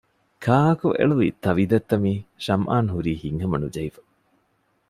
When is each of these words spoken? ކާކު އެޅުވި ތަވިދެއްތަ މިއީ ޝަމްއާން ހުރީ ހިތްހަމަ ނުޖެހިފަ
ކާކު 0.43 0.87
އެޅުވި 0.97 1.27
ތަވިދެއްތަ 1.43 1.95
މިއީ 2.03 2.17
ޝަމްއާން 2.45 2.89
ހުރީ 2.93 3.13
ހިތްހަމަ 3.23 3.57
ނުޖެހިފަ 3.61 4.01